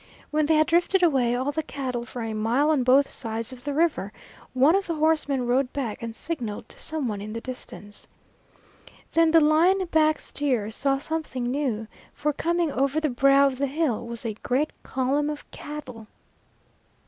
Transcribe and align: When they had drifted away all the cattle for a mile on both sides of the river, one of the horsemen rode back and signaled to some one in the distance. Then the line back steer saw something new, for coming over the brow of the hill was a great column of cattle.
When 0.31 0.47
they 0.47 0.55
had 0.55 0.65
drifted 0.65 1.03
away 1.03 1.35
all 1.35 1.51
the 1.51 1.61
cattle 1.61 2.05
for 2.05 2.23
a 2.23 2.33
mile 2.33 2.71
on 2.71 2.81
both 2.81 3.11
sides 3.11 3.53
of 3.53 3.65
the 3.65 3.71
river, 3.71 4.11
one 4.55 4.75
of 4.75 4.87
the 4.87 4.95
horsemen 4.95 5.45
rode 5.45 5.71
back 5.73 6.01
and 6.01 6.15
signaled 6.15 6.67
to 6.69 6.79
some 6.79 7.07
one 7.07 7.21
in 7.21 7.33
the 7.33 7.39
distance. 7.39 8.07
Then 9.11 9.29
the 9.29 9.39
line 9.39 9.85
back 9.85 10.19
steer 10.19 10.71
saw 10.71 10.97
something 10.97 11.43
new, 11.43 11.85
for 12.15 12.33
coming 12.33 12.71
over 12.71 12.99
the 12.99 13.11
brow 13.11 13.45
of 13.45 13.59
the 13.59 13.67
hill 13.67 14.07
was 14.07 14.25
a 14.25 14.33
great 14.33 14.71
column 14.81 15.29
of 15.29 15.45
cattle. 15.51 16.07